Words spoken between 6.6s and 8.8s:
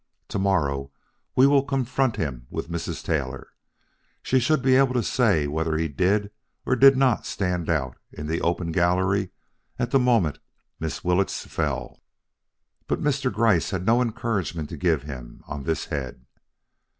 or did not stand out in the open